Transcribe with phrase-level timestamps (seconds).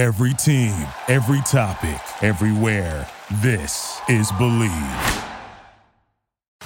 [0.00, 0.72] Every team,
[1.08, 3.06] every topic, everywhere.
[3.42, 5.22] This is Believe.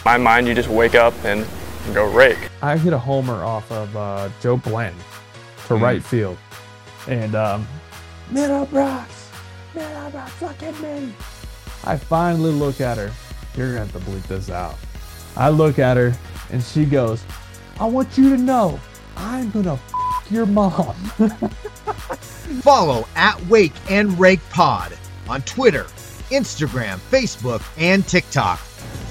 [0.05, 1.45] my mind, you just wake up and
[1.93, 2.39] go rake.
[2.63, 5.01] I hit a homer off of uh, Joe Blanton
[5.67, 6.39] to right field.
[7.09, 7.67] And um,
[8.31, 9.33] Middlebrooks,
[9.75, 11.13] Middle Brooks, look at me.
[11.83, 13.11] I finally look at her.
[13.57, 14.77] You're going to have to bleep this out.
[15.37, 16.17] I look at her
[16.53, 17.25] and she goes,
[17.81, 18.79] I want you to know
[19.17, 20.95] I'm going to f your mom.
[22.63, 24.97] Follow at Wake and Rake Pod
[25.29, 25.85] on Twitter,
[26.31, 28.61] Instagram, Facebook, and TikTok.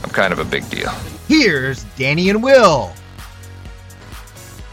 [0.03, 0.89] I'm kind of a big deal.
[1.27, 2.93] Here's Danny and Will.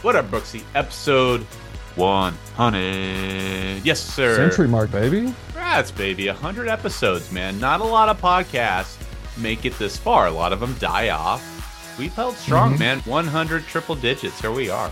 [0.03, 0.63] What up, Brooksy?
[0.75, 1.41] Episode
[1.95, 3.83] 100.
[3.85, 4.35] Yes, sir.
[4.35, 5.33] Century mark, baby.
[5.47, 6.27] Congrats, baby.
[6.27, 7.59] 100 episodes, man.
[7.59, 8.97] Not a lot of podcasts
[9.37, 10.27] make it this far.
[10.27, 11.47] A lot of them die off.
[11.97, 12.79] We've held strong, Mhm.
[12.79, 12.99] man.
[13.05, 14.39] 100 triple digits.
[14.41, 14.91] Here we are.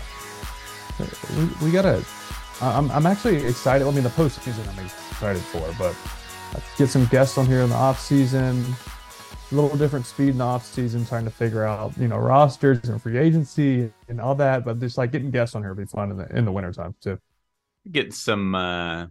[1.36, 2.04] We, we got to.
[2.60, 3.86] I'm, I'm actually excited.
[3.86, 5.96] I mean, the postseason I'm excited for, but
[6.76, 8.64] get some guests on here in the off season.
[9.50, 12.88] A little different speed in the off season, trying to figure out you know rosters
[12.88, 14.64] and free agency and all that.
[14.64, 16.94] But just like getting guests on here would be fun in the in the wintertime
[17.00, 17.18] too.
[17.90, 19.06] Getting some uh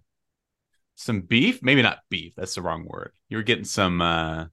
[0.95, 1.61] some beef.
[1.61, 2.33] Maybe not beef.
[2.37, 3.11] That's the wrong word.
[3.27, 4.45] You were getting some uh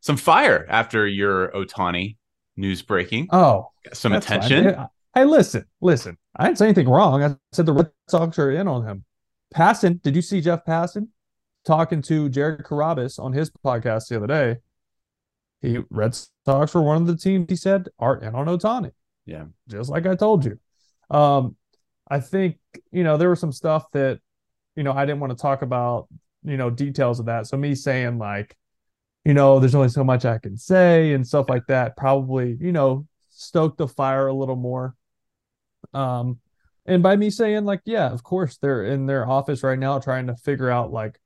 [0.00, 2.16] some fire after your Ohtani
[2.56, 3.28] news breaking.
[3.30, 4.74] Oh, some attention.
[4.74, 4.88] fine.
[5.14, 6.18] Hey, listen, listen.
[6.34, 7.22] I didn't say anything wrong.
[7.22, 9.04] I said the Red Sox are in on him.
[9.54, 11.06] Passan, did you see Jeff Passan
[11.64, 14.56] talking to Jared Carrabis on his podcast the other day?
[15.62, 18.90] He Red Sox were one of the teams he said are in on Ohtani.
[19.24, 19.44] Yeah.
[19.68, 20.58] Just like I told you.
[21.10, 21.54] Um,
[22.10, 22.58] I think,
[22.90, 24.18] you know, there was some stuff that,
[24.74, 26.08] you know, I didn't want to talk about,
[26.42, 27.46] you know, details of that.
[27.46, 28.56] So me saying like,
[29.24, 32.72] you know, there's only so much I can say and stuff like that probably, you
[32.72, 34.96] know, stoked the fire a little more.
[35.92, 36.38] Um,
[36.86, 40.26] and by me saying like, yeah, of course they're in their office right now trying
[40.26, 41.18] to figure out like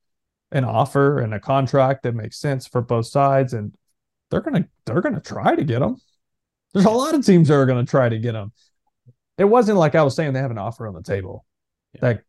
[0.53, 3.73] an offer and a contract that makes sense for both sides, and
[4.31, 5.97] they're gonna they're gonna try to get them.
[6.73, 8.53] There's a lot of teams that are gonna try to get them.
[9.37, 11.45] It wasn't like I was saying they have an offer on the table.
[11.95, 12.07] Yeah.
[12.07, 12.25] Like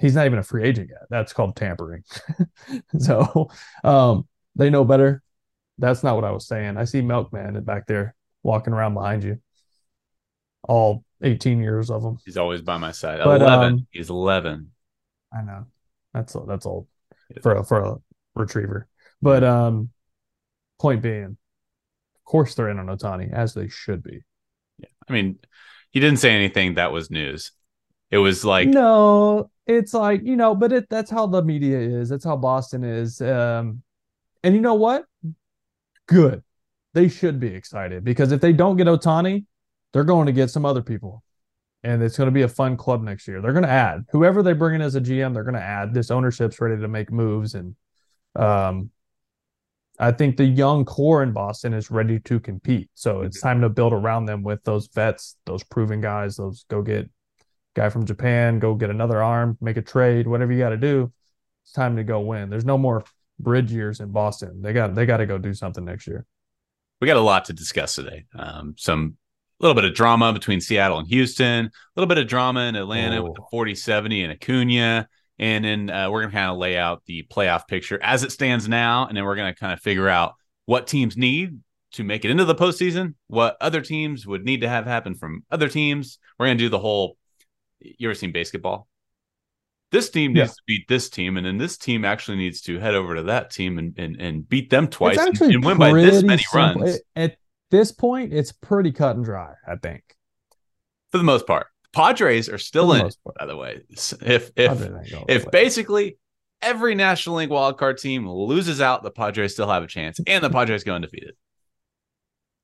[0.00, 1.02] he's not even a free agent yet.
[1.10, 2.04] That's called tampering.
[2.98, 3.50] so
[3.84, 5.22] um, they know better.
[5.78, 6.76] That's not what I was saying.
[6.76, 9.40] I see Milkman back there walking around behind you.
[10.62, 12.18] All 18 years of them.
[12.24, 13.20] He's always by my side.
[13.22, 13.72] But, 11.
[13.72, 14.70] um, He's 11.
[15.32, 15.66] I know.
[16.14, 16.86] That's that's old
[17.42, 17.96] for a, for a
[18.34, 18.88] retriever.
[19.20, 19.90] But um,
[20.80, 24.20] point being, of course they're in on Ohtani as they should be.
[24.78, 24.88] Yeah.
[25.08, 25.38] I mean,
[25.90, 27.52] he didn't say anything that was news.
[28.10, 32.08] It was like, no, it's like you know, but it that's how the media is.
[32.08, 33.20] That's how Boston is.
[33.20, 33.82] Um,
[34.42, 35.04] and you know what?
[36.06, 36.42] Good.
[36.94, 39.44] They should be excited because if they don't get Ohtani,
[39.92, 41.22] they're going to get some other people,
[41.82, 43.40] and it's going to be a fun club next year.
[43.40, 45.34] They're going to add whoever they bring in as a GM.
[45.34, 45.94] They're going to add.
[45.94, 47.74] This ownership's ready to make moves, and
[48.36, 48.90] um,
[49.98, 52.88] I think the young core in Boston is ready to compete.
[52.94, 56.36] So it's time to build around them with those vets, those proven guys.
[56.36, 57.10] Those go get
[57.74, 61.12] guy from Japan, go get another arm, make a trade, whatever you got to do.
[61.64, 62.48] It's time to go win.
[62.48, 63.04] There's no more
[63.40, 64.62] bridge years in Boston.
[64.62, 66.26] They got they got to go do something next year.
[67.00, 68.26] we got a lot to discuss today.
[68.34, 69.16] Um, some
[69.60, 72.76] a little bit of drama between Seattle and Houston, a little bit of drama in
[72.76, 73.48] Atlanta with the Oh.
[73.50, 75.08] 40 70 and Acuna.
[75.40, 78.32] And then uh, we're going to kind of lay out the playoff picture as it
[78.32, 79.06] stands now.
[79.06, 80.34] And then we're going to kind of figure out
[80.66, 81.60] what teams need
[81.92, 85.44] to make it into the postseason, what other teams would need to have happen from
[85.50, 86.18] other teams.
[86.38, 87.16] We're going to do the whole.
[87.80, 88.88] You ever seen basketball?
[89.90, 90.46] This team needs Yeah.
[90.48, 93.50] to beat this team, and then this team actually needs to head over to that
[93.50, 96.82] team and and, and beat them twice and, and win by this many simple.
[96.82, 96.98] runs.
[97.70, 99.54] This point, it's pretty cut and dry.
[99.66, 100.02] I think
[101.12, 101.66] for the most part.
[101.92, 103.10] Padres are still in.
[103.38, 106.18] By the way, if if Padres ain't going if basically
[106.60, 110.50] every National League wildcard team loses out, the Padres still have a chance, and the
[110.50, 111.34] Padres go undefeated.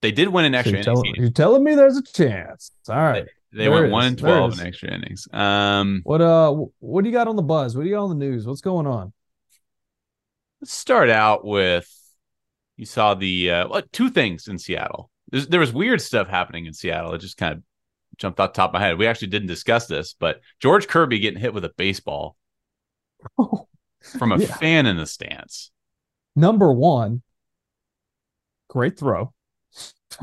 [0.03, 0.84] They did win an So extra you're, innings.
[0.84, 2.70] telling, you're telling me there's a chance.
[2.88, 3.25] All right.
[3.53, 5.26] They there went is, one and twelve in extra innings.
[5.32, 7.75] Um, What uh what do you got on the buzz?
[7.76, 8.47] What do you got on the news?
[8.47, 9.12] What's going on?
[10.61, 11.88] let's start out with
[12.76, 15.11] you saw the uh, two things in Seattle.
[15.31, 17.15] There's, there was weird stuff happening in Seattle.
[17.15, 17.62] It just kind of
[18.17, 18.99] jumped off the top of my head.
[18.99, 22.37] We actually didn't discuss this, but George Kirby getting hit with a baseball
[23.38, 24.55] from a Yeah.
[24.56, 25.71] fan in the stands.
[26.37, 27.23] Number one,
[28.69, 29.32] great throw.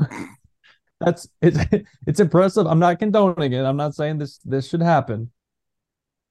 [1.00, 1.58] That's it's
[2.06, 2.66] it's impressive.
[2.66, 3.64] I'm not condoning it.
[3.64, 5.32] I'm not saying this this should happen.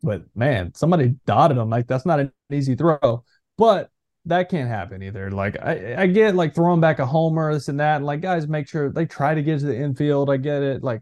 [0.02, 1.70] But man, somebody dotted him.
[1.70, 3.24] Like that's not an easy throw.
[3.58, 3.90] But
[4.26, 5.32] that can't happen either.
[5.32, 8.48] Like I, I get like throwing back a homer, this and that, and like guys
[8.48, 10.30] make sure they try to get to the infield.
[10.30, 10.84] I get it.
[10.84, 11.02] Like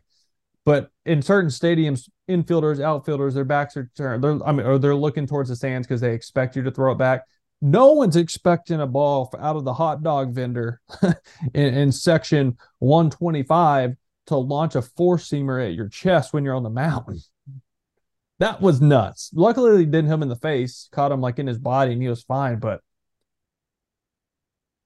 [0.65, 4.23] But in certain stadiums, infielders, outfielders, their backs are turned.
[4.23, 6.93] They're, I mean, or they're looking towards the stands because they expect you to throw
[6.93, 7.23] it back.
[7.61, 10.79] No one's expecting a ball out of the hot dog vendor
[11.53, 13.95] in, in section 125
[14.27, 17.19] to launch a four seamer at your chest when you're on the mound.
[18.37, 19.31] That was nuts.
[19.33, 22.01] Luckily, they didn't hit him in the face, caught him like in his body, and
[22.01, 22.59] he was fine.
[22.59, 22.79] But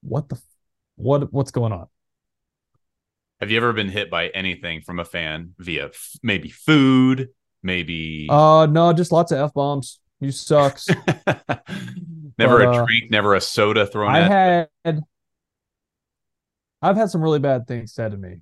[0.04, 0.42] what the
[0.96, 1.88] what what's going on?
[3.40, 7.30] Have you ever been hit by anything from a fan via f- maybe food,
[7.62, 10.00] maybe Uh no, just lots of F bombs.
[10.20, 10.88] You sucks.
[12.38, 15.02] never but, a uh, drink, never a soda thrown I at had
[16.82, 18.42] I've had some really bad things said to me.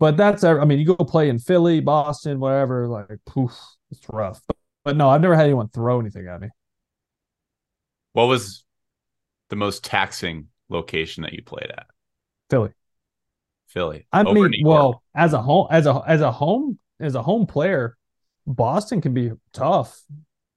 [0.00, 3.56] But that's I mean, you go play in Philly, Boston, whatever, like poof,
[3.90, 4.40] it's rough.
[4.48, 6.48] But, but no, I've never had anyone throw anything at me.
[8.14, 8.64] What was
[9.50, 11.86] the most taxing location that you played at?
[12.50, 12.70] Philly.
[13.68, 14.06] Philly.
[14.12, 17.46] I Over mean, well, as a home as a as a home as a home
[17.46, 17.96] player,
[18.46, 20.02] Boston can be tough.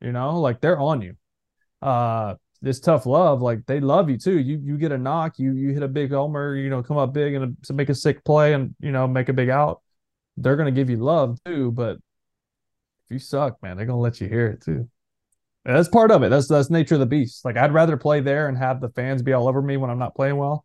[0.02, 1.16] You know, like they're on you.
[1.82, 4.40] Uh this tough love, like they love you too.
[4.40, 7.14] You you get a knock, you you hit a big homer, you know, come up
[7.14, 9.82] big and a, make a sick play and you know make a big out.
[10.38, 11.98] They're gonna give you love too, but
[13.06, 14.90] if you suck, man, they're gonna let you hear it too.
[15.66, 16.30] And that's part of it.
[16.30, 17.44] That's that's nature of the beast.
[17.44, 19.98] Like I'd rather play there and have the fans be all over me when I'm
[20.00, 20.64] not playing well,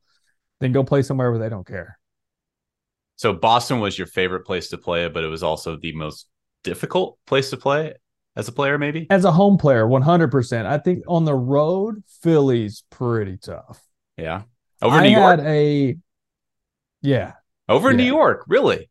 [0.60, 1.98] than go play somewhere where they don't care.
[3.16, 6.28] So Boston was your favorite place to play, but it was also the most
[6.64, 7.94] difficult place to play
[8.36, 9.06] as a player, maybe.
[9.10, 10.64] as a home player, 100%.
[10.66, 13.82] I think on the road, Philly's pretty tough.
[14.16, 14.42] Yeah.
[14.80, 15.38] Over I New York.
[15.38, 15.96] had a,
[17.02, 17.32] yeah,
[17.68, 18.04] Over New.
[18.04, 18.88] York, really?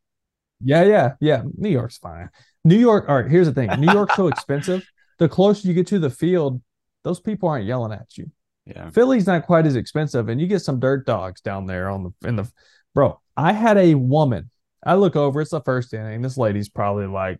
[0.60, 1.42] yeah, yeah, yeah.
[1.56, 2.28] New York's fine.
[2.64, 4.84] New York, all right, here's the thing New York's so expensive.
[5.20, 6.60] The closer you get to the field,
[7.04, 8.32] those people aren't yelling at you.
[8.66, 8.90] Yeah.
[8.90, 12.28] Philly's not quite as expensive, and you get some dirt dogs down there on the
[12.28, 12.50] in the
[12.94, 13.20] bro.
[13.36, 14.50] I had a woman.
[14.84, 16.22] I look over, it's the first inning.
[16.22, 17.38] This lady's probably like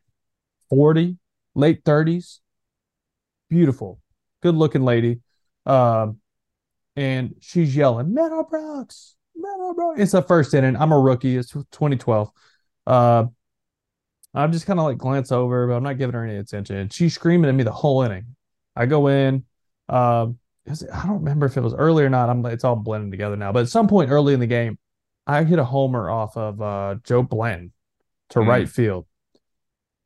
[0.69, 1.17] 40,
[1.55, 2.41] late 30s.
[3.49, 3.99] Beautiful,
[4.43, 5.21] good looking lady.
[5.65, 6.19] Um,
[6.97, 9.99] and she's yelling, Middlebrooks, Middlebrooks.
[9.99, 10.77] It's the first inning.
[10.77, 11.37] I'm a rookie.
[11.37, 12.31] It's 2012.
[12.87, 13.25] Uh,
[14.35, 16.77] I'm just kind of like glance over, but I'm not giving her any attention.
[16.77, 18.37] And she's screaming at me the whole inning.
[18.77, 19.45] I go in.
[19.89, 20.39] Um,
[20.69, 22.29] I don't remember if it was early or not.
[22.29, 23.53] I'm it's all blending together now.
[23.53, 24.79] But at some point early in the game,
[25.27, 27.73] I hit a homer off of uh, Joe Blanton
[28.31, 28.49] to Hmm.
[28.49, 29.07] right field,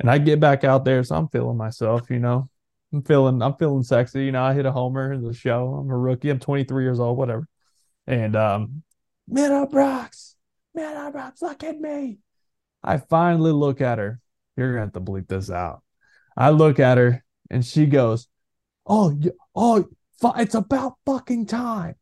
[0.01, 2.09] and I get back out there, so I'm feeling myself.
[2.11, 2.49] You know,
[2.93, 4.25] I'm feeling I'm feeling sexy.
[4.25, 5.75] You know, I hit a homer in the show.
[5.75, 6.31] I'm a rookie.
[6.31, 7.19] I'm 23 years old.
[7.19, 7.47] Whatever.
[8.07, 8.83] And um,
[9.31, 10.35] Middlebrooks,
[10.77, 12.19] Middlebrooks, look at me.
[12.85, 14.21] I finally look at her.
[14.57, 15.83] You're gonna have to bleep this out.
[16.37, 18.29] I look at her and she goes,
[18.87, 19.19] "Oh,
[19.57, 19.89] oh,
[20.37, 21.95] it's about fucking time.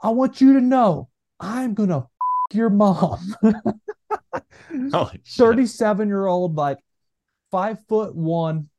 [0.00, 2.06] I want you to know I'm gonna f-
[2.52, 3.36] your mom."
[5.26, 6.78] 37 year old, like
[7.50, 8.70] five foot one,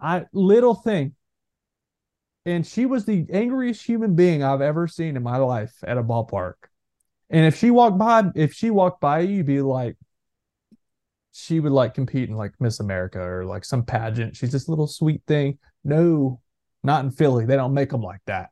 [0.00, 1.14] I little thing.
[2.44, 6.02] And she was the angriest human being I've ever seen in my life at a
[6.02, 6.54] ballpark.
[7.30, 9.96] And if she walked by, if she walked by you, you'd be like,
[11.32, 14.36] she would like compete in like Miss America or like some pageant.
[14.36, 15.58] She's this little sweet thing.
[15.84, 16.40] No,
[16.82, 17.46] not in Philly.
[17.46, 18.50] They don't make them like that.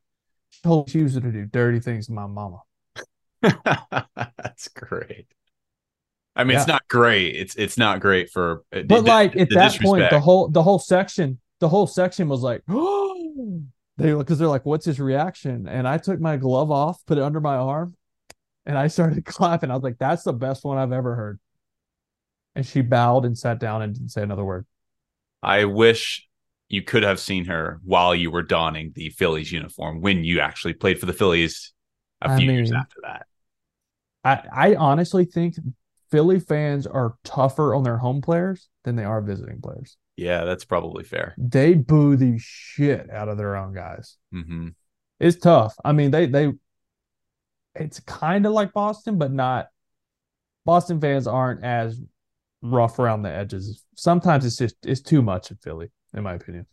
[0.51, 2.61] She told she used to do dirty things to my mama.
[3.43, 5.27] That's great.
[6.37, 7.37] I mean, it's not great.
[7.37, 8.63] It's it's not great for.
[8.73, 12.29] uh, But the- like at that point, the whole the whole section, the whole section
[12.29, 13.63] was like, oh,
[13.99, 15.69] they because they're like, what's his reaction?
[15.69, 17.95] And I took my glove off, put it under my arm,
[18.65, 19.71] and I started clapping.
[19.71, 21.41] I was like, that's the best one I've ever heard.
[22.55, 24.67] And she bowed and sat down and didn't say another word.
[25.43, 26.27] I wish
[26.69, 30.75] you could have seen her while you were donning the Phillies uniform when you actually
[30.75, 31.73] played for the Phillies
[32.21, 33.27] a I few years mean- after that.
[34.23, 35.55] I, I honestly think
[36.11, 39.97] Philly fans are tougher on their home players than they are visiting players.
[40.17, 41.35] Yeah, that's probably fair.
[41.39, 44.19] They boo the shit out of their own guys.
[44.31, 44.69] hmm
[45.19, 45.75] It's tough.
[45.83, 46.53] I mean, they they
[47.75, 49.69] it's kind of like Boston, but not
[50.67, 51.99] Boston fans aren't as
[52.63, 53.85] rough around the edges.
[53.97, 56.67] Sometimes it's just it's too much in Philly, in my opinion.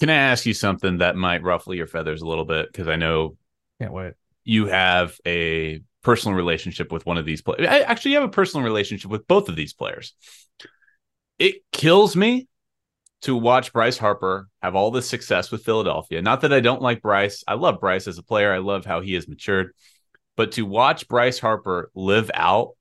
[0.00, 2.70] Can I ask you something that might ruffle your feathers a little bit?
[2.70, 3.36] Because I know
[3.80, 4.12] Can't wait.
[4.44, 7.66] you have a personal relationship with one of these players.
[7.66, 10.14] Actually, you have a personal relationship with both of these players.
[11.38, 12.46] It kills me
[13.22, 16.22] to watch Bryce Harper have all this success with Philadelphia.
[16.22, 17.42] Not that I don't like Bryce.
[17.48, 18.52] I love Bryce as a player.
[18.52, 19.72] I love how he has matured.
[20.36, 22.72] But to watch Bryce Harper live out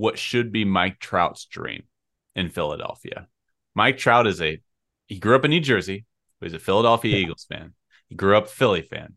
[0.00, 1.82] what should be Mike Trout's dream
[2.34, 3.28] in Philadelphia.
[3.74, 4.60] Mike Trout is a
[5.06, 6.06] he grew up in New Jersey.
[6.38, 7.22] But he's a Philadelphia Yeah.
[7.24, 7.74] Eagles fan.
[8.08, 9.16] He grew up Philly fan.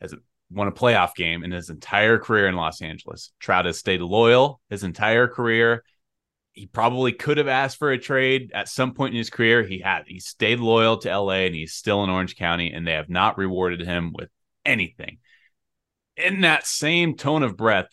[0.00, 0.14] Has
[0.50, 3.32] won a playoff game in his entire career in Los Angeles.
[3.38, 5.84] Trout has stayed loyal his entire career.
[6.54, 9.62] he probably could have asked for a trade at some point in his career.
[9.62, 12.92] He had he stayed loyal to LA and he's still in Orange County, and they
[12.92, 14.30] have not rewarded him with
[14.64, 15.18] anything.
[16.16, 17.88] In that same tone of breath,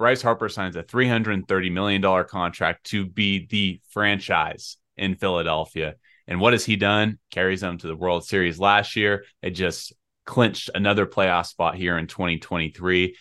[0.00, 5.96] Bryce Harper signs a $330 million contract to be the franchise in Philadelphia.
[6.26, 7.18] And what has he done?
[7.30, 9.26] Carries them to the World Series last year.
[9.42, 9.92] It just
[10.24, 13.14] clinched another playoff spot here in 2023.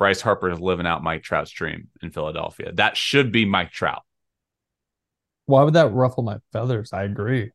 [0.00, 2.72] Bryce Harper is living out Mike Trout's dream in Philadelphia.
[2.72, 4.02] That should be Mike Trout.
[5.44, 6.92] Why would that ruffle my feathers?
[6.92, 7.52] I agree.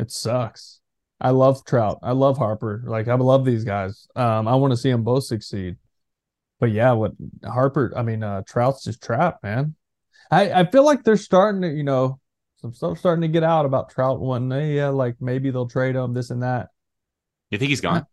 [0.00, 0.80] It sucks.
[1.20, 2.00] I love Trout.
[2.02, 2.82] I love Harper.
[2.84, 4.08] Like I love these guys.
[4.16, 5.76] Um, I want to see them both succeed.
[6.64, 7.12] But yeah, what
[7.44, 9.74] Harper, I mean, uh, Trout's just trapped, man.
[10.30, 12.18] I, I feel like they're starting to, you know,
[12.56, 14.76] some stuff starting to get out about Trout one day.
[14.76, 16.68] Yeah, like maybe they'll trade him, this and that.
[17.50, 18.06] You think he's gone?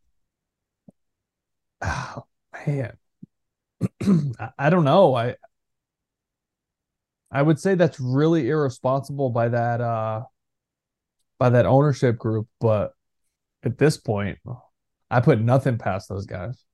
[1.81, 2.25] Oh,
[2.67, 2.97] man.
[4.37, 5.15] I, I don't know.
[5.15, 5.37] I
[7.31, 10.23] I would say that's really irresponsible by that uh
[11.39, 12.91] by that ownership group, but
[13.63, 14.39] at this point,
[15.09, 16.65] I put nothing past those guys.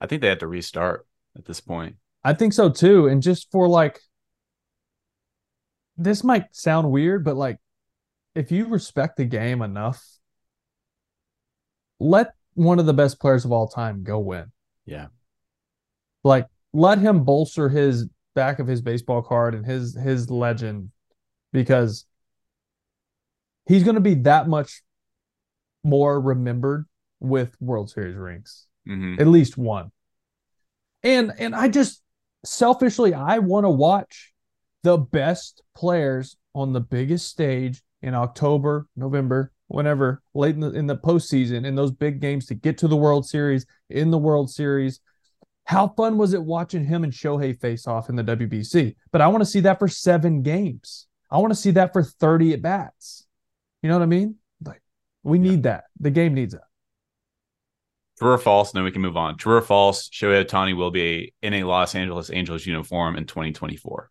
[0.00, 1.96] I think they had to restart at this point.
[2.22, 3.06] I think so too.
[3.06, 4.00] And just for like,
[5.96, 7.58] this might sound weird, but like,
[8.34, 10.02] if you respect the game enough,
[12.00, 14.50] let one of the best players of all time go win.
[14.86, 15.06] Yeah.
[16.24, 20.90] Like, let him bolster his back of his baseball card and his his legend
[21.52, 22.04] because
[23.66, 24.82] he's going to be that much
[25.84, 26.86] more remembered
[27.20, 28.66] with World Series rings.
[28.88, 29.20] Mm-hmm.
[29.20, 29.90] At least one.
[31.02, 32.02] And and I just
[32.44, 34.32] selfishly I want to watch
[34.82, 40.86] the best players on the biggest stage in October, November, whenever late in the in
[40.86, 44.50] the postseason in those big games to get to the World Series in the World
[44.50, 45.00] Series.
[45.66, 48.96] How fun was it watching him and Shohei face off in the WBC?
[49.10, 51.06] But I want to see that for seven games.
[51.30, 53.26] I want to see that for 30 at bats.
[53.82, 54.36] You know what I mean?
[54.62, 54.82] Like
[55.22, 55.84] we need that.
[55.98, 56.60] The game needs it.
[58.24, 58.70] True or false?
[58.70, 59.36] And Then we can move on.
[59.36, 60.08] True or false?
[60.08, 64.10] Shohei Ohtani will be in a Los Angeles Angels uniform in 2024.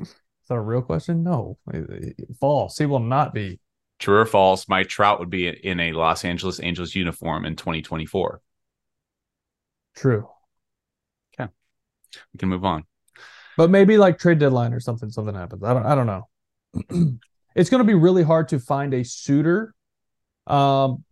[0.00, 0.14] Is
[0.48, 1.22] that a real question?
[1.22, 1.58] No.
[2.40, 2.78] False.
[2.78, 3.60] He will not be.
[3.98, 4.70] True or false?
[4.70, 8.40] Mike Trout would be in a Los Angeles Angels uniform in 2024.
[9.94, 10.26] True.
[11.38, 11.52] Okay.
[12.32, 12.84] We can move on.
[13.58, 15.62] But maybe like trade deadline or something, something happens.
[15.62, 17.18] I don't I don't know.
[17.54, 19.74] it's gonna be really hard to find a suitor.
[20.46, 21.04] Um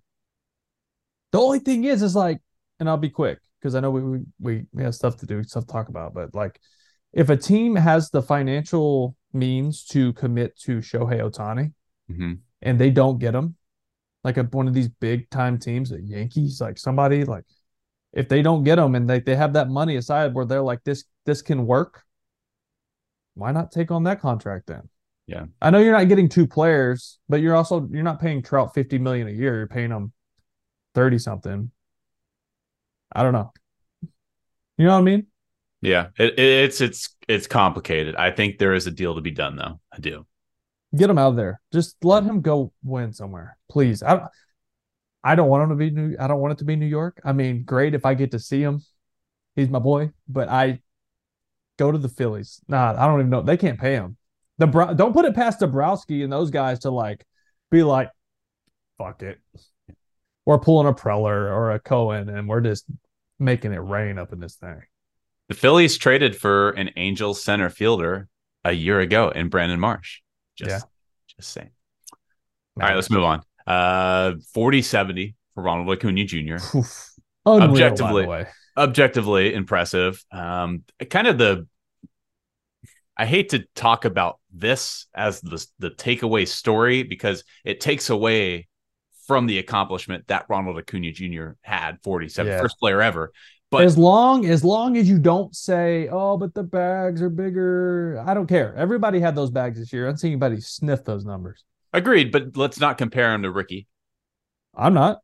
[1.37, 2.41] the only thing is is like,
[2.81, 5.43] and I'll be quick because I know we, we we we have stuff to do,
[5.45, 6.61] stuff to talk about, but like
[7.13, 11.73] if a team has the financial means to commit to Shohei Ohtani
[12.11, 12.35] mm-hmm.
[12.63, 13.57] and they don't get him,
[14.25, 17.45] like a, one of these big time teams, the Yankees, like somebody like
[18.13, 20.83] if they don't get them and they, they have that money aside where they're like
[20.85, 22.03] this this can work
[23.35, 24.89] why not take on that contract then
[25.27, 28.73] yeah i know you're not getting two players but you're also you're not paying trout
[28.75, 30.13] 50 million a year you're paying them
[30.97, 31.71] 30 something
[33.13, 33.53] i don't know
[34.79, 35.27] you know what i mean
[35.83, 39.57] yeah it, it's it's it's complicated i think there is a deal to be done
[39.57, 40.27] though i do
[40.97, 44.27] get him out of there just let him go win somewhere please i
[45.27, 46.17] I don't want him to be New.
[46.21, 47.21] I don't want it to be New York.
[47.25, 48.81] I mean, great if I get to see him.
[49.57, 50.81] He's my boy, but I
[51.79, 52.61] go to the Phillies.
[52.69, 53.43] Nah, I don't even know.
[53.43, 54.17] They can't pay him.
[54.59, 57.27] The don't put it past Dombrowski and those guys to like
[57.73, 58.11] be like,
[58.99, 59.41] fuck it.
[60.47, 62.87] We're pulling a Preller or a Cohen and we're just
[63.39, 64.81] making it rain up in this thing.
[65.49, 68.29] The Phillies traded for an Angels center fielder
[68.65, 70.21] a year ago in Brandon Marsh.
[70.57, 70.81] Just, yeah.
[71.37, 71.71] just saying.
[72.81, 73.43] All right, let's move on.
[73.67, 76.57] Uh, 40 70 for Ronald Acuna Jr.
[77.47, 80.23] Unreal, objectively, objectively impressive.
[80.31, 81.67] Um, kind of the,
[83.17, 88.69] I hate to talk about this as the, the takeaway story because it takes away
[89.27, 91.51] from the accomplishment that Ronald Acuna Jr.
[91.63, 92.61] had 47, yeah.
[92.61, 93.33] first player ever.
[93.71, 98.23] But as long as long as you don't say, "Oh, but the bags are bigger,"
[98.25, 98.73] I don't care.
[98.77, 100.07] Everybody had those bags this year.
[100.07, 101.65] I don't see anybody sniff those numbers.
[101.93, 103.89] Agreed, but let's not compare him to Ricky.
[104.73, 105.19] I'm not.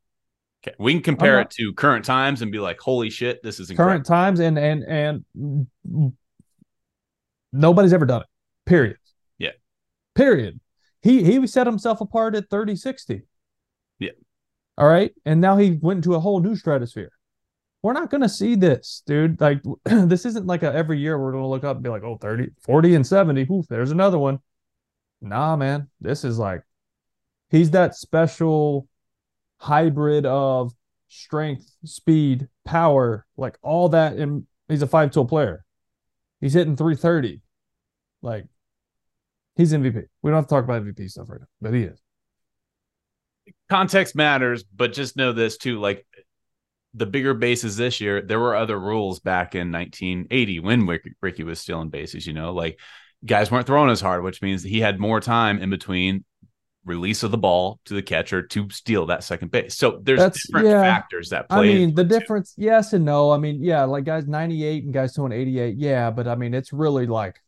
[0.67, 3.71] Okay, we can compare it to current times and be like, "Holy shit, this is
[3.71, 3.93] incredible.
[3.93, 5.69] current times," and and and
[7.53, 8.29] nobody's ever done it.
[8.67, 8.97] Period.
[9.39, 9.51] Yeah.
[10.17, 10.59] Period.
[11.01, 13.23] He he set himself apart at 30 60.
[14.79, 15.12] All right.
[15.25, 17.12] And now he went into a whole new stratosphere.
[17.83, 19.41] We're not going to see this, dude.
[19.41, 22.05] Like, this isn't like a, every year we're going to look up and be like,
[22.05, 23.47] oh, 30, 40 and 70.
[23.50, 24.38] Oof, there's another one.
[25.21, 25.88] Nah, man.
[26.00, 26.62] This is like
[27.50, 28.88] he's that special
[29.59, 30.73] hybrid of
[31.09, 35.64] strength, speed, power, like all that and he's a five tool player.
[36.41, 37.41] He's hitting 330.
[38.23, 38.47] Like
[39.57, 40.05] He's MVP.
[40.23, 42.02] We don't have to talk about MVP stuff right now, but he is.
[43.73, 45.81] Context matters, but just know this too.
[45.81, 46.07] Like
[46.93, 51.43] the bigger bases this year, there were other rules back in 1980 when Ricky, Ricky
[51.43, 52.26] was stealing bases.
[52.26, 52.79] You know, like
[53.25, 56.23] guys weren't throwing as hard, which means he had more time in between
[56.85, 59.75] release of the ball to the catcher to steal that second base.
[59.75, 60.83] So there's That's- different yeah.
[60.83, 61.59] factors that play.
[61.59, 63.31] I mean, the it, difference, yes and no.
[63.31, 66.75] I mean, yeah, like guys 98 and guys doing 88, yeah, but I mean, it's
[66.75, 67.41] really like,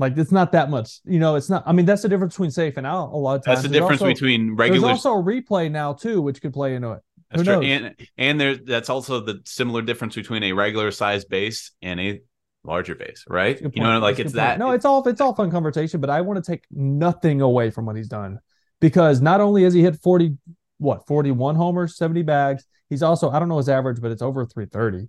[0.00, 1.00] like it's not that much.
[1.04, 1.62] You know, it's not.
[1.66, 3.10] I mean, that's the difference between safe and out.
[3.12, 5.92] A lot of times, That's the There's difference also- between There's also a replay now
[5.92, 7.00] too, which could play into it.
[7.30, 7.60] That's who true.
[7.62, 7.64] knows?
[7.70, 12.20] And and there that's also the similar difference between a regular size base and a
[12.64, 13.60] larger base, right?
[13.60, 14.36] You know, like That's it's point.
[14.36, 14.58] that.
[14.58, 17.86] No, it's all it's all fun conversation, but I want to take nothing away from
[17.86, 18.40] what he's done
[18.80, 20.36] because not only has he hit 40,
[20.78, 24.44] what 41 homers, 70 bags, he's also I don't know his average, but it's over
[24.46, 25.08] 330,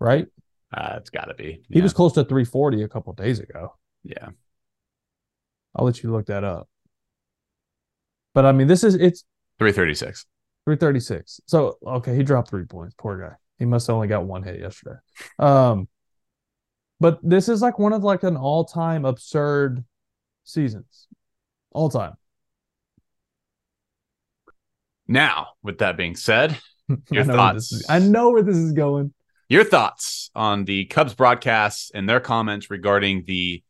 [0.00, 0.26] right?
[0.76, 1.62] uh, it's got to be.
[1.70, 3.74] He was close to 340 a couple days ago.
[4.08, 4.30] Yeah.
[5.76, 6.68] I'll let you look that up.
[8.34, 9.22] But I mean, this is it's
[9.60, 10.26] 336.
[10.64, 11.40] 336.
[11.46, 12.94] So okay, he dropped three points.
[12.98, 13.36] Poor guy.
[13.58, 14.96] He must have only got one hit yesterday.
[15.38, 15.88] Um,
[17.00, 19.84] but this is like one of like an all-time absurd
[20.44, 21.06] seasons,
[21.72, 22.14] all time.
[25.06, 26.58] Now, with that being said,
[27.10, 27.72] Your I know where this thoughts?
[27.72, 29.14] is- I know where this is going.
[29.48, 33.62] your thoughts on the Cubs broadcasts and their comments regarding the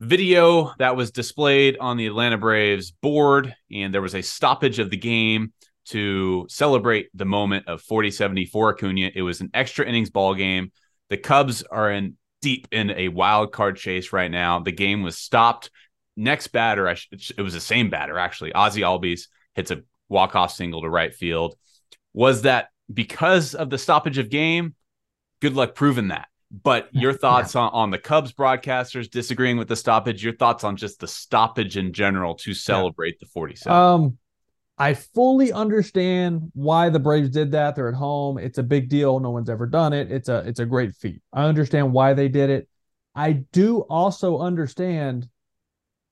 [0.00, 3.54] video that was displayed on the Atlanta Braves board.
[3.72, 5.52] And there was a stoppage of the game
[5.86, 9.10] to celebrate the moment of 40 74 Acuna.
[9.14, 10.72] It was an extra innings ball game.
[11.08, 14.60] The Cubs are in deep in a wild card chase right now.
[14.60, 15.70] The game was stopped.
[16.16, 18.52] Next batter, it was the same batter actually.
[18.52, 21.54] Ozzy Albies hits a walk off single to right field.
[22.12, 24.74] Was that because of the stoppage of game?
[25.40, 26.28] Good luck proving that.
[26.50, 30.76] But your thoughts on, on the Cubs broadcasters disagreeing with the stoppage, your thoughts on
[30.76, 33.76] just the stoppage in general to celebrate the 47.
[33.76, 34.18] Um,
[34.78, 37.74] I fully understand why the Braves did that.
[37.74, 38.38] They're at home.
[38.38, 39.18] It's a big deal.
[39.18, 40.12] No one's ever done it.
[40.12, 41.20] It's a it's a great feat.
[41.32, 42.68] I understand why they did it.
[43.14, 45.28] I do also understand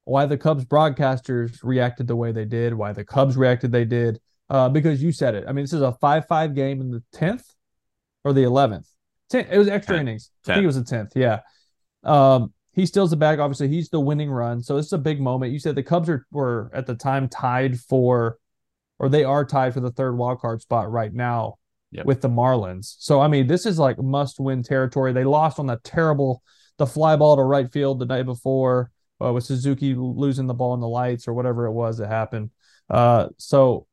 [0.05, 4.21] why the Cubs broadcasters reacted the way they did, why the Cubs reacted they did.
[4.49, 5.45] Uh, because you said it.
[5.49, 7.45] I mean, this is a five-five game in the tenth
[8.25, 8.89] or the eleventh.
[9.33, 10.01] It was extra 10th.
[10.01, 10.31] innings.
[10.47, 11.13] I think it was the tenth.
[11.17, 11.41] Yeah.
[12.05, 13.39] Um, he steals the bag.
[13.39, 14.63] Obviously, he's the winning run.
[14.63, 15.53] So this is a big moment.
[15.53, 18.39] You said the Cubs are were at the time tied for,
[18.99, 21.57] or they are tied for the third wild card spot right now
[21.93, 22.05] Yep.
[22.07, 22.97] with the Marlins.
[22.99, 25.13] So I mean, this is like must win territory.
[25.13, 26.43] They lost on that terrible
[26.79, 28.91] the fly ball to right field the night before
[29.25, 32.51] uh, with Suzuki losing the ball in the lights or whatever it was that happened.
[32.91, 33.87] Uh, so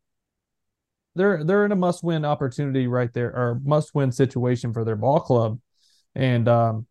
[1.15, 4.95] they're they're in a must win opportunity right there or must win situation for their
[4.95, 5.59] ball club,
[6.15, 6.87] and um,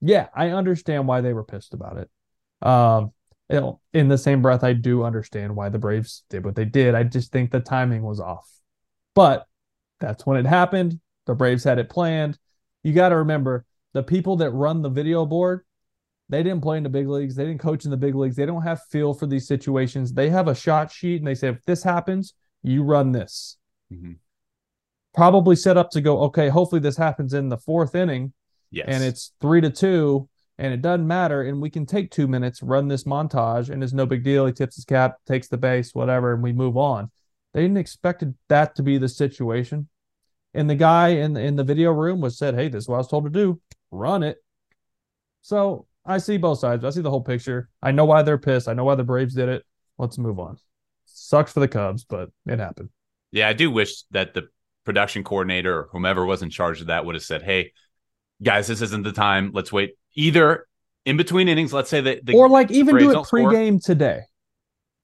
[0.00, 2.10] yeah, I understand why they were pissed about it.
[2.66, 3.12] Um,
[3.48, 6.64] you know, in the same breath, I do understand why the Braves did what they
[6.64, 6.94] did.
[6.94, 8.48] I just think the timing was off,
[9.14, 9.46] but
[10.00, 11.00] that's when it happened.
[11.26, 12.38] The Braves had it planned.
[12.82, 13.64] You got to remember
[13.94, 15.64] the people that run the video board
[16.28, 17.36] they didn't play in the big leagues.
[17.36, 18.36] They didn't coach in the big leagues.
[18.36, 20.12] They don't have feel for these situations.
[20.12, 23.56] They have a shot sheet and they say, if this happens, you run this.
[23.92, 24.16] Mhm.
[25.14, 28.32] Probably set up to go, okay, hopefully this happens in the fourth inning
[28.70, 28.86] Yes.
[28.88, 31.42] and it's three to two and it doesn't matter.
[31.42, 34.46] And we can take two minutes, run this montage, and it's no big deal.
[34.46, 37.10] He tips his cap, takes the base, whatever, and we move on.
[37.54, 39.88] They didn't expect that to be the situation.
[40.52, 42.96] And the guy in the, in the video room was said, hey, this is what
[42.96, 43.60] I was told to do.
[43.90, 44.38] Run it.
[45.42, 46.84] So I see both sides.
[46.84, 47.68] I see the whole picture.
[47.82, 48.68] I know why they're pissed.
[48.68, 49.64] I know why the Braves did it.
[49.98, 50.58] Let's move on.
[51.18, 52.90] Sucks for the Cubs, but it happened.
[53.32, 54.48] Yeah, I do wish that the
[54.84, 57.72] production coordinator or whomever was in charge of that would have said, "Hey,
[58.42, 59.50] guys, this isn't the time.
[59.54, 60.66] Let's wait." Either
[61.04, 64.22] in between innings, let's say that the or like even do it pregame today.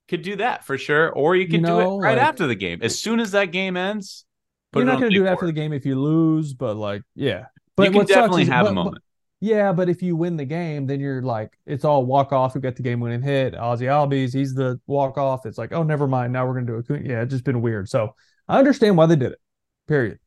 [0.08, 2.54] could do that for sure, or you could You do it right like- after the
[2.54, 2.80] game.
[2.82, 4.26] As soon as that game ends,
[4.74, 7.46] You're not going to do it after the game if you lose, but like, yeah.
[7.76, 9.04] But you can definitely is- have but- a moment.
[9.42, 12.54] Yeah, but if you win the game, then you're like, it's all walk off.
[12.54, 13.54] Who got the game winning hit?
[13.54, 15.46] Ozzy Albies, he's the walk off.
[15.46, 16.32] It's like, oh, never mind.
[16.32, 17.04] Now we're gonna do it.
[17.04, 17.88] Yeah, it's just been weird.
[17.88, 18.14] So
[18.46, 19.40] I understand why they did it.
[19.88, 20.20] Period.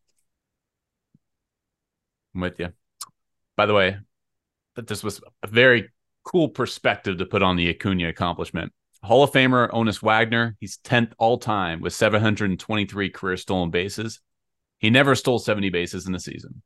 [2.36, 2.74] I'm with you.
[3.56, 3.96] By the way,
[4.76, 5.88] that this was a very
[6.26, 8.74] cool perspective to put on the Acuna accomplishment.
[9.02, 14.20] Hall of Famer Honus Wagner, he's 10th all time with 723 career stolen bases.
[14.80, 16.62] He never stole 70 bases in a season.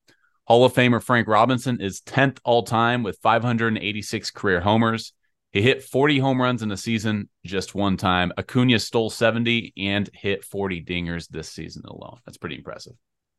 [0.49, 5.13] Hall of Famer Frank Robinson is 10th all time with 586 career homers.
[5.51, 8.31] He hit 40 home runs in a season just one time.
[8.35, 12.17] Acuna stole 70 and hit 40 dingers this season alone.
[12.25, 12.93] That's pretty impressive.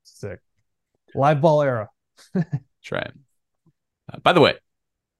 [0.04, 0.38] Sick.
[1.12, 1.88] Live ball era.
[2.32, 3.10] That's right.
[4.12, 4.54] Uh, by the way,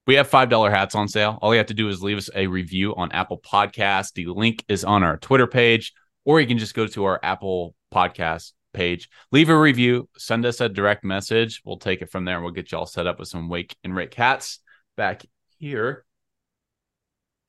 [0.06, 1.40] We have $5 hats on sale.
[1.42, 4.12] All you have to do is leave us a review on Apple Podcasts.
[4.12, 5.92] The link is on our Twitter page,
[6.24, 10.60] or you can just go to our Apple Podcast page, leave a review, send us
[10.60, 11.62] a direct message.
[11.64, 13.76] We'll take it from there and we'll get you all set up with some Wake
[13.84, 14.60] and Rake hats
[14.96, 15.22] back
[15.58, 16.04] here.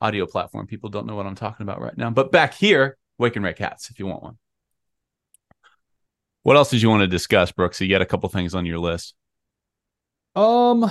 [0.00, 0.66] Audio platform.
[0.66, 3.58] People don't know what I'm talking about right now, but back here, Wake and Rake
[3.58, 4.38] hats if you want one.
[6.42, 7.80] What else did you want to discuss, Brooks?
[7.80, 9.14] You got a couple things on your list.
[10.34, 10.90] Um,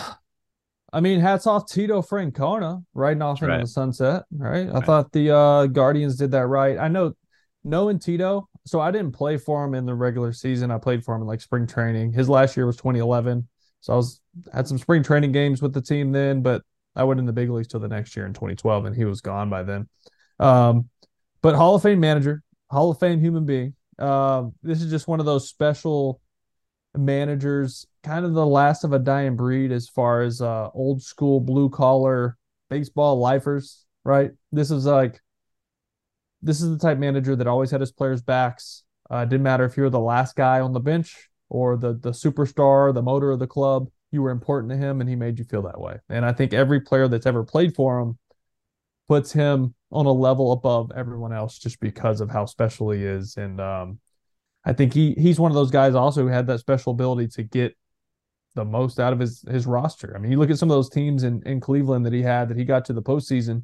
[0.94, 3.52] I mean, hats off Tito Francona riding off right.
[3.52, 4.24] into the sunset.
[4.32, 4.70] Right.
[4.74, 6.78] I thought the uh Guardians did that right.
[6.78, 7.14] I know
[7.64, 10.72] knowing Tito, so I didn't play for him in the regular season.
[10.72, 12.14] I played for him in like spring training.
[12.14, 13.48] His last year was 2011.
[13.82, 14.22] So I was
[14.54, 16.62] had some spring training games with the team then, but
[16.96, 19.22] I went in the big leagues till the next year in 2012, and he was
[19.22, 19.88] gone by then.
[20.40, 20.90] Um,
[21.42, 23.74] but Hall of Fame manager, Hall of Fame human being.
[23.98, 26.22] Um, this is just one of those special
[26.96, 31.40] managers, kind of the last of a dying breed as far as uh, old school
[31.40, 32.38] blue collar
[32.70, 34.32] baseball lifers, right?
[34.52, 35.20] This is like
[36.42, 38.84] this is the type manager that always had his players' backs.
[39.10, 42.12] Uh, didn't matter if you were the last guy on the bench or the the
[42.12, 43.90] superstar, the motor of the club.
[44.12, 45.98] You were important to him, and he made you feel that way.
[46.10, 48.18] And I think every player that's ever played for him
[49.08, 53.36] puts him on a level above everyone else just because of how special he is.
[53.36, 54.00] And um,
[54.64, 57.44] I think he he's one of those guys also who had that special ability to
[57.44, 57.76] get
[58.56, 60.14] the most out of his his roster.
[60.16, 62.50] I mean, you look at some of those teams in in Cleveland that he had
[62.50, 63.64] that he got to the postseason.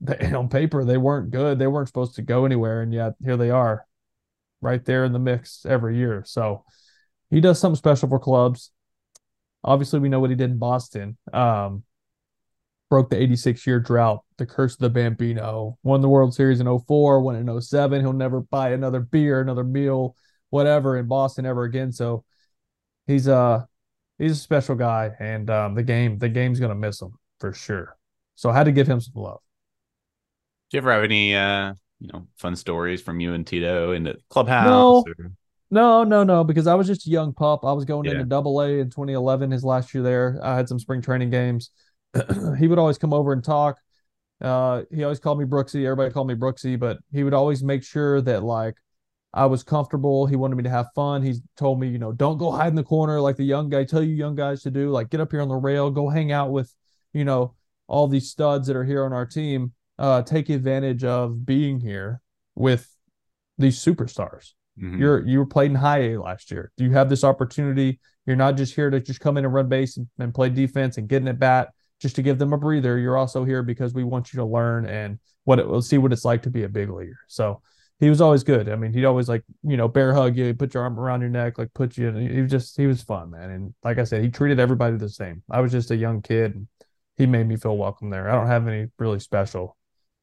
[0.00, 1.58] They, on paper, they weren't good.
[1.58, 3.86] They weren't supposed to go anywhere, and yet here they are,
[4.60, 6.22] right there in the mix every year.
[6.26, 6.64] So
[7.30, 8.70] he does something special for clubs.
[9.64, 11.16] Obviously, we know what he did in Boston.
[11.32, 11.82] Um,
[12.88, 16.78] broke the 86 year drought, the curse of the Bambino, won the World Series in
[16.78, 18.00] 04, won in 07.
[18.00, 20.14] He'll never buy another beer, another meal,
[20.50, 21.92] whatever in Boston ever again.
[21.92, 22.24] So
[23.06, 23.66] he's a
[24.18, 27.96] he's a special guy, and um, the game the game's gonna miss him for sure.
[28.34, 29.40] So I had to give him some love.
[30.70, 34.04] Do you ever have any uh you know fun stories from you and Tito in
[34.04, 34.66] the clubhouse?
[34.66, 35.04] No.
[35.06, 35.32] or-
[35.70, 37.64] No, no, no, because I was just a young pup.
[37.64, 38.12] I was going Yeah.
[38.12, 40.38] into double A in 2011, his last year there.
[40.42, 41.70] I had some spring training games.
[42.58, 43.78] he would always come over and talk.
[44.40, 45.84] Uh, he always called me Brooksy.
[45.84, 48.74] Everybody called me Brooksy, but he would always make sure that like
[49.32, 50.26] I was comfortable.
[50.26, 51.22] He wanted me to have fun.
[51.22, 53.84] He told me, you know, don't go hide in the corner like the young guy
[53.84, 54.90] tell you young guys to do.
[54.90, 56.72] Like get up here on the rail, go hang out with,
[57.12, 57.54] you know,
[57.88, 59.72] all these studs that are here on our team.
[59.98, 62.20] Uh, take advantage of being here
[62.54, 62.88] with
[63.58, 64.52] these superstars.
[64.78, 64.98] Mhm.
[64.98, 66.70] You're you were played in high A last year.
[66.76, 67.98] Do you have this opportunity.
[68.26, 70.98] You're not just here to just come in and run base and, and play defense
[70.98, 72.98] and get in at bat just to give them a breather.
[72.98, 76.12] You're also here because we want you to learn and what it will see what
[76.12, 77.18] it's like to be a big leaguer.
[77.28, 77.62] So
[78.00, 78.68] he was always good.
[78.68, 81.30] I mean, he'd always like, you know, bear hug you, put your arm around your
[81.30, 82.30] neck, like put you in.
[82.30, 83.50] He was just he was fun, man.
[83.50, 85.42] And like I said, he treated everybody the same.
[85.48, 86.68] I was just a young kid and
[87.16, 88.28] he made me feel welcome there.
[88.28, 89.76] I don't have any really special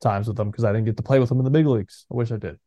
[0.04, 2.06] times with them because I didn't get to play with them in the big leagues.
[2.12, 2.60] I wish I did.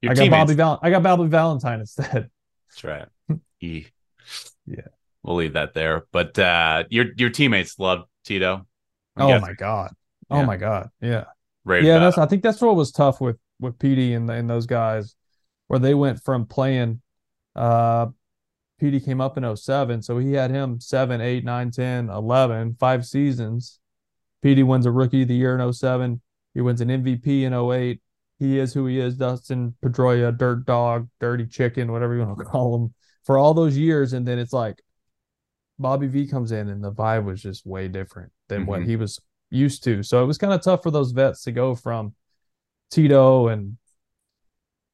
[0.00, 0.40] Your I got teammates.
[0.40, 2.30] Bobby Val- I got Bobby Valentine instead.
[2.70, 3.06] That's right.
[3.60, 3.86] E.
[4.66, 4.80] Yeah.
[5.22, 6.06] We'll leave that there.
[6.12, 8.66] But uh your your teammates love Tito.
[9.16, 9.42] I'm Oh guessing.
[9.42, 9.90] my god.
[10.30, 10.36] Yeah.
[10.36, 10.90] Oh my god.
[11.00, 11.24] Yeah.
[11.64, 12.18] Raved yeah, that's.
[12.18, 15.16] I think that's what was tough with with PD and and those guys
[15.66, 17.02] where they went from playing
[17.56, 18.06] uh
[18.80, 23.04] PD came up in 07, so he had him 7, 8, 9, 10, 11, five
[23.04, 23.80] seasons.
[24.44, 26.20] PD wins a rookie of the year in 07.
[26.58, 28.00] He wins an MVP in 08.
[28.40, 32.44] He is who he is, Dustin Pedroia, dirt dog, dirty chicken, whatever you want to
[32.52, 32.94] call him,
[33.24, 34.12] for all those years.
[34.12, 34.82] And then it's like
[35.78, 38.86] Bobby V comes in and the vibe was just way different than what Mhm.
[38.86, 40.02] he was used to.
[40.02, 42.16] So it was kind of tough for those vets to go from
[42.90, 43.76] Tito and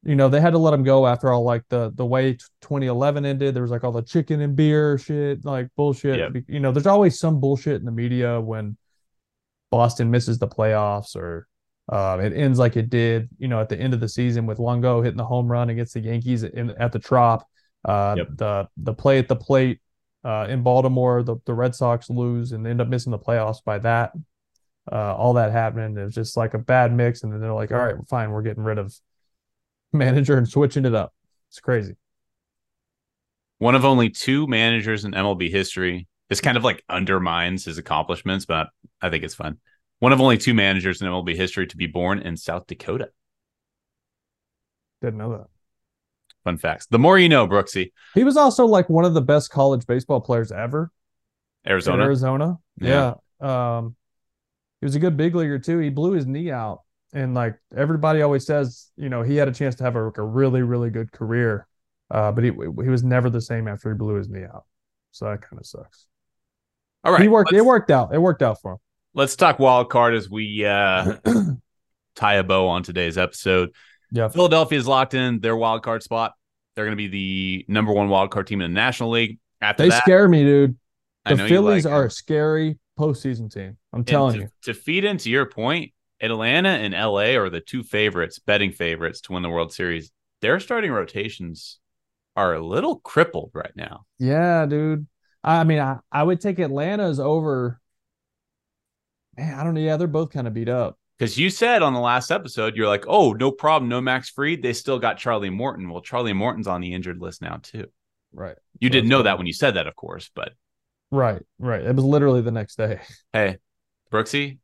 [0.03, 3.25] you know they had to let him go after all like the the way 2011
[3.25, 6.43] ended there was like all the chicken and beer shit like bullshit Yep.
[6.47, 8.77] You know there's always some bullshit in the media when
[9.71, 11.47] Boston misses the playoffs or
[11.89, 14.59] uh, it ends like it did you know at the end of the season with
[14.59, 17.47] Longo hitting the home run against the Yankees in, at the Trop
[17.85, 18.27] uh, Yep.
[18.35, 19.79] the the play at the plate
[20.23, 23.77] uh, in Baltimore the, the Red Sox lose and end up missing the playoffs by
[23.79, 24.13] that
[24.91, 25.97] uh, all that happening.
[25.97, 28.41] It was just like a bad mix, and then they're like, "All right, fine, we're
[28.41, 28.93] getting rid of
[29.93, 31.13] manager and switching it up."
[31.49, 31.95] It's crazy.
[33.57, 36.07] One of only two managers in MLB history.
[36.29, 38.67] This kind of like undermines his accomplishments, but
[39.01, 39.57] I think it's fun.
[39.99, 43.09] One of only two managers in MLB history to be born in South Dakota.
[45.01, 45.47] Didn't know that.
[46.43, 46.85] Fun facts.
[46.87, 47.91] The more you know, Brooksy.
[48.13, 50.91] He was also like one of the best college baseball players ever
[51.67, 52.03] Arizona.
[52.03, 52.57] Arizona.
[52.79, 53.15] Yeah.
[53.41, 53.77] Yeah.
[53.77, 53.95] Um,
[54.79, 55.79] he was a good big leaguer too.
[55.79, 56.81] He blew his knee out,
[57.13, 60.23] and like everybody always says, you know, he had a chance to have a, a
[60.23, 61.67] really, really good career,
[62.11, 64.65] uh, but he he was never the same after he blew his knee out.
[65.11, 66.05] So that kind of sucks.
[67.03, 67.21] All right.
[67.21, 67.53] he worked.
[67.53, 68.13] It worked out.
[68.13, 68.77] It worked out for him.
[69.15, 71.15] Let's talk wild card as we uh,
[72.15, 73.71] tie a bow on today's episode.
[74.11, 74.27] Yeah.
[74.27, 76.33] Philadelphia's locked in their wild card spot.
[76.75, 79.39] They're going to be the number one wild card team in the National League.
[79.61, 80.77] After They that, scare me, dude.
[81.25, 82.07] The Phillies like are them.
[82.07, 83.77] a scary postseason team.
[83.93, 84.49] I'm And telling to, you.
[84.63, 89.33] To feed into your point, Atlanta and LA are the two favorites, betting favorites to
[89.33, 90.11] win the World Series.
[90.41, 91.79] Their starting rotations
[92.35, 94.05] are a little crippled right now.
[94.19, 95.07] Yeah, dude.
[95.41, 97.79] I mean, I, I would take Atlanta's over.
[99.37, 99.81] Man, I don't know.
[99.81, 100.97] Yeah, they're both kind of beat up.
[101.17, 104.61] Because you said on the last episode, you're like, oh, no problem, no Max Fried.
[104.61, 105.89] They still got Charlie Morton.
[105.89, 107.87] Well, Charlie Morton's on the injured list now, too.
[108.33, 108.57] Right.
[108.79, 110.53] You So didn't know that when you said that, of course, but
[111.11, 111.41] Right.
[111.57, 111.83] Right.
[111.83, 112.99] It was literally the next day.
[113.33, 113.57] hey,
[114.11, 114.57] Brooksy,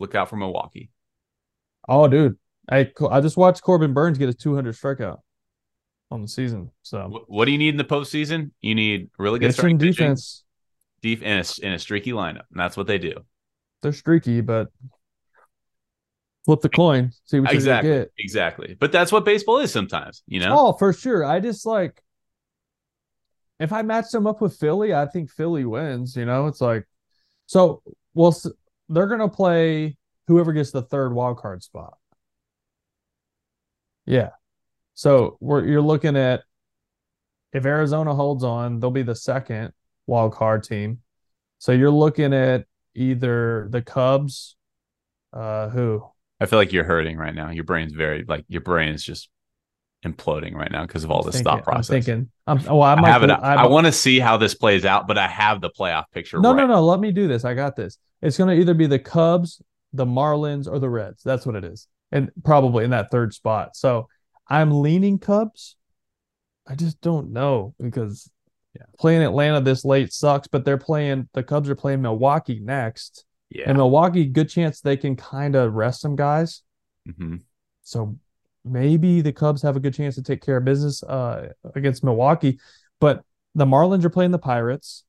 [0.00, 0.90] look out for Milwaukee.
[1.88, 2.36] Oh, dude.
[2.68, 5.18] I I just watched Corbin Burnes get his 200 strikeout
[6.10, 6.72] on the season.
[6.82, 8.50] So Wh- What do you need in the postseason?
[8.60, 10.42] You need really good starting defense.
[11.02, 12.46] deep and a, and a streaky lineup.
[12.50, 13.14] And that's what they do.
[13.82, 14.68] They're streaky, but
[16.44, 17.90] flip the coin, see what Exactly.
[17.90, 18.12] you get.
[18.18, 18.76] Exactly.
[18.78, 20.56] But that's what baseball is sometimes, you know?
[20.58, 21.24] Oh, for sure.
[21.24, 22.02] I just like
[23.58, 26.14] if I match them up with Philly, I think Philly wins.
[26.16, 26.86] You know, it's like
[27.46, 27.82] so.
[28.14, 28.36] Well,
[28.88, 31.96] they're gonna play whoever gets the third wild card spot.
[34.04, 34.30] Yeah.
[34.94, 36.42] So we're you're looking at
[37.52, 39.72] if Arizona holds on, they'll be the second
[40.06, 41.00] wild card team.
[41.58, 44.56] So you're looking at either the Cubs,
[45.32, 46.02] uh, who
[46.40, 47.50] I feel like you're hurting right now.
[47.50, 49.28] Your brain's very, like, your brain is just
[50.04, 51.90] imploding right now because of all this thinking, thought process.
[51.90, 52.30] I'm thinking.
[52.46, 53.28] I'm, well, I I might have it.
[53.28, 56.38] go- I, want to see how this plays out, but I have the playoff picture.
[56.38, 56.66] No, right.
[56.66, 56.84] no, no.
[56.84, 57.44] Let me do this.
[57.44, 57.98] I got this.
[58.22, 61.22] It's going to either be the Cubs, the Marlins, or the Reds.
[61.22, 61.88] That's what it is.
[62.12, 63.76] And probably in that third spot.
[63.76, 64.08] So
[64.48, 65.76] I'm leaning Cubs.
[66.68, 68.30] I just don't know because
[68.98, 73.24] playing Atlanta this late sucks, but they're playing, the Cubs are playing Milwaukee next.
[73.50, 73.64] Yeah.
[73.68, 76.62] And Milwaukee, good chance they can kind of rest some guys.
[77.08, 77.42] Mhm.
[77.82, 78.16] So
[78.64, 82.58] maybe the Cubs have a good chance to take care of business uh, against Milwaukee.
[83.00, 83.22] But
[83.54, 85.04] the Marlins are playing the Pirates.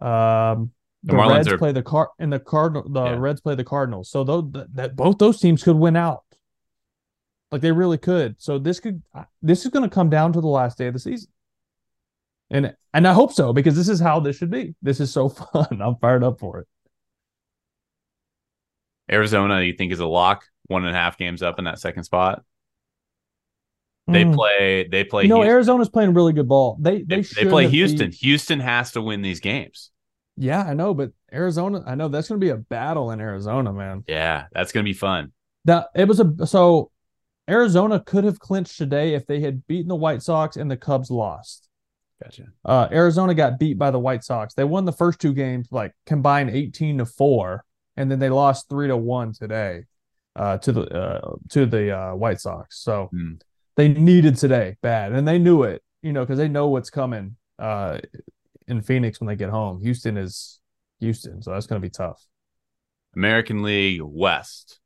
[0.00, 2.88] Um, The the, Marlins Reds are- play the car and the Cardinal.
[2.88, 3.16] The Yeah.
[3.18, 4.10] Reds play the Cardinals.
[4.10, 6.22] So those that, that both those teams could win out.
[7.52, 8.36] Like they really could.
[8.40, 9.02] So this could
[9.42, 11.30] this is going to come down to the last day of the season.
[12.50, 14.74] And and I hope so because this is how this should be.
[14.82, 15.80] This is so fun.
[15.82, 16.68] I'm fired up for it.
[19.10, 20.44] Arizona, you think is a lock?
[20.68, 22.42] One and a half games up in that second spot.
[24.08, 24.34] They Mm.
[24.34, 24.88] play.
[24.88, 25.24] They play.
[25.24, 25.52] You know, Houston.
[25.52, 26.76] Arizona's playing really good ball.
[26.80, 28.12] They they, They, they play have beat- Houston.
[28.12, 29.90] Houston has to win these games.
[30.36, 33.72] Yeah, I know, but Arizona, I know that's going to be a battle in Arizona,
[33.72, 34.04] man.
[34.06, 35.32] Yeah, that's gonna be fun.
[35.64, 36.90] That it was a so
[37.48, 41.10] Arizona could have clinched today if they had beaten the White Sox and the Cubs
[41.10, 41.65] lost.
[42.22, 42.44] Gotcha.
[42.64, 44.54] Uh, Arizona got beat by the White Sox.
[44.54, 47.64] They won the first two games like combined 18 to 4
[47.96, 49.82] and then they lost 3 to 1 today
[50.34, 52.78] uh, to the uh, to the uh, White Sox.
[52.80, 53.34] So Hmm.
[53.76, 57.36] they needed today bad and they knew it, you know, cuz they know what's coming
[57.58, 57.98] uh,
[58.66, 59.80] in Phoenix when they get home.
[59.82, 60.60] Houston is
[61.00, 62.24] Houston, so that's going to be tough.
[63.14, 64.80] American League West.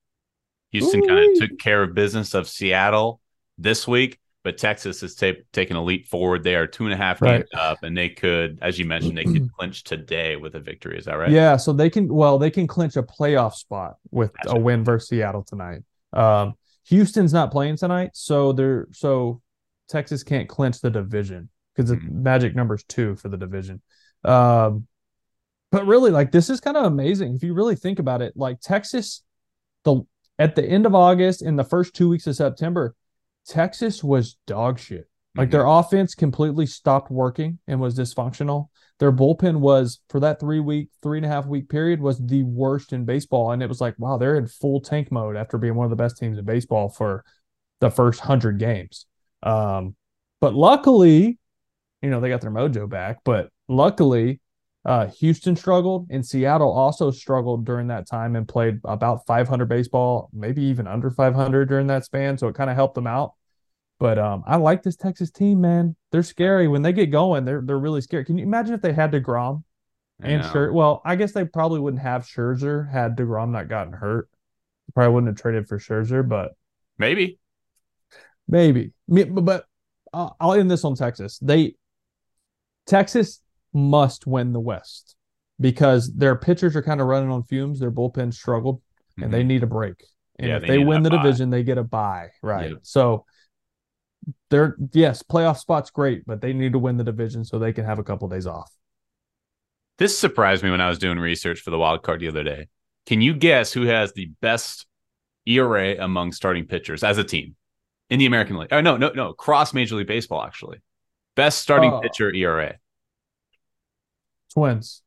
[0.70, 3.20] Houston kind of took care of business of Seattle
[3.58, 6.42] this week, but Texas has ta- taken a leap forward.
[6.44, 7.38] They are two and a half Right.
[7.38, 10.98] games up, and they could, as you mentioned, they could clinch today with a victory.
[10.98, 11.30] Is that right?
[11.30, 14.56] Yeah, so they can well, they can clinch a playoff spot with Gotcha.
[14.56, 15.82] a win versus Seattle tonight.
[16.12, 16.54] Um,
[16.86, 19.40] Houston's not playing tonight, so they're so
[19.88, 22.10] Texas can't clinch the division because the Mhm.
[22.10, 23.82] magic number's two for the division.
[24.24, 24.86] Um,
[25.70, 28.36] but really, like this is kind of amazing if you really think about it.
[28.36, 29.22] Like Texas,
[29.84, 30.02] the
[30.38, 32.94] at the end of August in the first two weeks of September,
[33.50, 35.08] Texas was dog shit.
[35.36, 35.52] Like Mhm.
[35.52, 38.68] their offense completely stopped working and was dysfunctional.
[38.98, 42.42] Their bullpen was for that three week, three and a half week period was the
[42.44, 43.52] worst in baseball.
[43.52, 45.96] And it was like, wow, they're in full tank mode after being one of the
[45.96, 47.24] best teams in baseball for
[47.80, 49.06] the first hundred games.
[49.42, 49.96] Um,
[50.40, 51.38] but luckily,
[52.02, 53.18] you know, they got their mojo back.
[53.24, 54.40] But luckily,
[54.84, 60.30] uh, Houston struggled and Seattle also struggled during that time and played about 500 baseball,
[60.32, 62.38] maybe even under 500 during that span.
[62.38, 63.34] So it kind of helped them out.
[64.00, 65.94] But um, I like this Texas team, man.
[66.10, 67.44] They're scary when they get going.
[67.44, 68.24] They're they're really scary.
[68.24, 69.62] Can you imagine if they had Degrom
[70.22, 70.42] and.
[70.42, 70.72] Scher?
[70.72, 74.28] Well, I guess they probably wouldn't have Scherzer had Degrom not gotten hurt.
[74.94, 76.52] Probably wouldn't have traded for Scherzer, but
[76.98, 77.38] Maybe.
[78.48, 78.92] maybe.
[79.06, 79.64] But,
[80.12, 81.38] uh, I'll end this on Texas.
[81.40, 81.76] They
[82.86, 83.40] Texas
[83.72, 85.14] must win the West
[85.60, 87.78] because their pitchers are kind of running on fumes.
[87.80, 88.80] Their bullpen struggled,
[89.22, 90.04] and they need a break.
[90.38, 90.48] And Mm-hmm.
[90.48, 91.22] Yeah, if they they, win the bye.
[91.22, 92.28] division, they get a bye.
[92.42, 92.72] Right.
[92.82, 93.26] So
[94.50, 97.84] they're yes, playoff spot's great, but they need to win the division so they can
[97.84, 98.70] have a couple days off.
[99.98, 102.68] This surprised me when I was doing research for the wild card the other day.
[103.06, 104.86] Can you guess who has the best
[105.46, 107.56] ERA among starting pitchers as a team
[108.08, 108.72] in the American League?
[108.72, 110.78] Oh no, no, no, cross Major League Baseball actually.
[111.36, 112.00] Best starting Oh.
[112.00, 112.78] pitcher ERA.
[114.52, 115.02] Twins.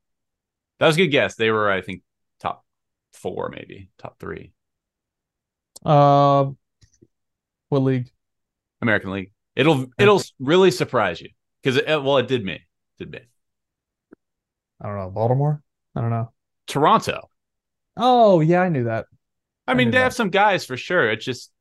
[0.80, 1.36] That was a good guess.
[1.36, 2.02] They were, I think,
[2.40, 2.66] top
[3.14, 4.52] four, maybe top three.
[5.86, 6.52] Uh,
[7.70, 8.10] what league?
[8.84, 9.32] American League.
[9.56, 11.30] It'll it'll really surprise you
[11.62, 12.62] because it, well, it did me,
[13.00, 13.20] did me.
[14.82, 15.10] I don't know.
[15.10, 15.62] Baltimore.
[15.96, 16.32] I don't know.
[16.68, 17.30] Toronto.
[17.98, 19.06] Oh yeah, I knew that.
[19.68, 20.04] I I mean, they that.
[20.04, 21.10] have some guys for sure.
[21.12, 21.52] It's just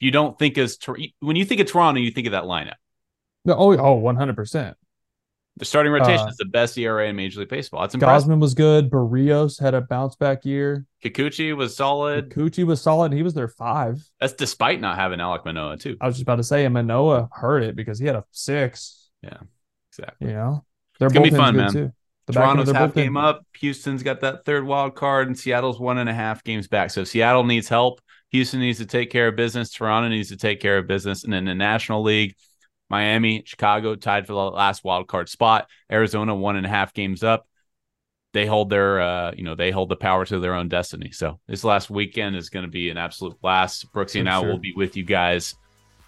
[0.00, 0.78] you don't think as
[1.20, 2.76] when you think of Toronto, you think of that lineup.
[3.44, 4.76] No, Oh, oh, 100 percent.
[5.56, 7.82] The starting rotation Uh, is the best ERA in Major League Baseball.
[7.82, 8.28] That's impressive.
[8.28, 8.90] Gausman was good.
[8.90, 10.84] Berríos had a bounce back year.
[11.04, 12.30] Kikuchi was solid.
[12.30, 13.12] Kikuchi was solid.
[13.12, 14.04] He was their five.
[14.18, 15.96] That's despite not having Alek Manoah too.
[16.00, 19.10] I was just about to say, and Manoa hurt it because he had a six.
[19.22, 19.38] Yeah,
[19.90, 20.28] Exactly.
[20.28, 20.64] You know,
[20.98, 21.72] their It's gonna be fun, good man.
[21.72, 21.92] Too.
[22.26, 23.44] The Toronto's half bullpen- game up.
[23.60, 26.90] Houston's got that third wild card, and Seattle's one and a half games back.
[26.90, 28.00] So Seattle needs help.
[28.30, 29.70] Houston needs to take care of business.
[29.70, 31.22] Toronto needs to take care of business.
[31.22, 32.34] And in the National League,
[32.94, 35.68] Miami, Chicago tied for the last wild card spot.
[35.90, 37.48] Arizona one and a half games up.
[38.32, 41.10] They hold their, uh, you know, they hold the power to their own destiny.
[41.10, 43.92] So this last weekend is going to be an absolute blast.
[43.92, 44.48] Brooksy and I sure.
[44.48, 45.56] will be with you guys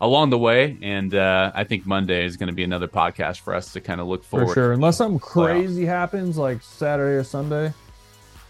[0.00, 3.52] along the way, and uh, I think Monday is going to be another podcast for
[3.52, 4.46] us to kind of look forward.
[4.46, 4.72] for sure.
[4.72, 7.74] Unless something crazy happens like Saturday or Sunday,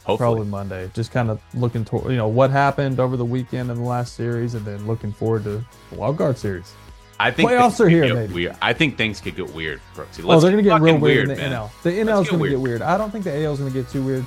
[0.04, 0.90] Hopefully, probably Monday.
[0.92, 4.14] Just kind of looking toward you know what happened over the weekend in the last
[4.14, 6.74] series, and then looking forward to the wild card series.
[7.18, 8.34] I think Playoffs things are could here, get baby.
[8.34, 8.56] Weird.
[8.60, 10.22] I think things could get weird, Brooksy.
[10.22, 11.52] oh, Let's they're gonna get real fucking weird, in the man.
[11.52, 11.70] NL.
[11.82, 12.82] The NL is gonna get weird.
[12.82, 14.26] I don't think the AL is gonna get too weird.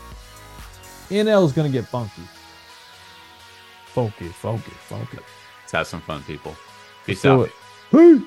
[1.09, 2.23] NL is gonna get funky.
[3.87, 5.17] Funky, funky, funky.
[5.61, 6.55] Let's have some fun, people.
[7.05, 7.49] Peace Let's out.
[7.91, 8.21] Peace.